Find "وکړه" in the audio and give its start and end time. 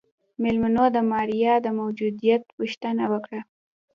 3.13-3.41